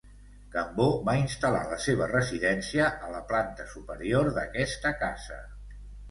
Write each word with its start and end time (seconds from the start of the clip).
Cambó 0.53 0.85
va 1.09 1.13
instal·lar 1.23 1.59
la 1.73 1.75
seva 1.83 2.07
residència 2.11 2.87
a 3.07 3.09
la 3.15 3.21
planta 3.33 3.67
superior 3.75 4.31
d'aquesta 4.39 4.95
casa. 5.03 5.39